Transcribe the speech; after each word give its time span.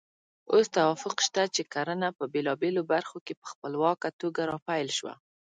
اوس 0.53 0.67
توافق 0.77 1.15
شته 1.25 1.43
چې 1.55 1.61
کرنه 1.73 2.09
په 2.17 2.23
بېلابېلو 2.33 2.81
برخو 2.93 3.17
کې 3.25 3.33
په 3.41 3.45
خپلواکه 3.51 4.07
توګه 4.21 4.41
راپیل 4.51 4.87
شوه. 4.97 5.13